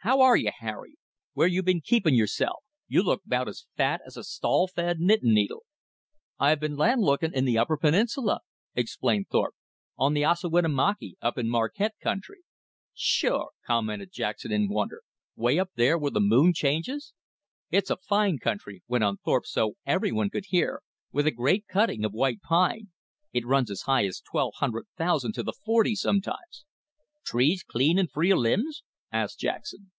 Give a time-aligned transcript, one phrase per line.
[0.00, 0.98] How are you, Harry?
[1.32, 2.62] Where you been keepin' yourself?
[2.86, 5.64] You look 'bout as fat as a stall fed knittin' needle."
[6.38, 8.42] "I've been landlooking in the upper peninsula,"
[8.76, 9.56] explained Thorpe,
[9.98, 12.42] "on the Ossawinamakee, up in the Marquette country."
[12.94, 15.02] "Sho'" commented Jackson in wonder,
[15.34, 17.12] "way up there where the moon changes!"
[17.72, 22.04] "It's a fine country," went on Thorpe so everyone could hear, "with a great cutting
[22.04, 22.92] of white pine.
[23.32, 26.64] It runs as high as twelve hundred thousand to the forty sometimes."
[27.24, 29.90] "Trees clean an' free of limbs?" asked Jackson.